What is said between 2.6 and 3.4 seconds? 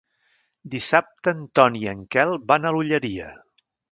a l'Olleria.